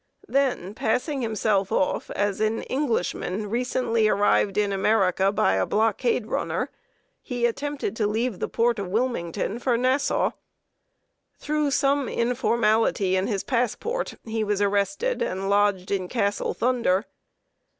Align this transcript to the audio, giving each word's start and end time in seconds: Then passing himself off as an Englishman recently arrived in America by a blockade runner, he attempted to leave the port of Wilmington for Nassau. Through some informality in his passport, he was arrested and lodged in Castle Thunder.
Then 0.27 0.73
passing 0.73 1.21
himself 1.21 1.71
off 1.71 2.09
as 2.15 2.41
an 2.41 2.63
Englishman 2.63 3.51
recently 3.51 4.07
arrived 4.07 4.57
in 4.57 4.71
America 4.71 5.31
by 5.31 5.53
a 5.53 5.65
blockade 5.67 6.25
runner, 6.25 6.71
he 7.21 7.45
attempted 7.45 7.95
to 7.97 8.07
leave 8.07 8.39
the 8.39 8.47
port 8.49 8.79
of 8.79 8.87
Wilmington 8.87 9.59
for 9.59 9.77
Nassau. 9.77 10.31
Through 11.37 11.69
some 11.69 12.09
informality 12.09 13.15
in 13.15 13.27
his 13.27 13.43
passport, 13.43 14.15
he 14.23 14.43
was 14.43 14.59
arrested 14.59 15.21
and 15.21 15.51
lodged 15.51 15.91
in 15.91 16.07
Castle 16.07 16.55
Thunder. 16.55 17.05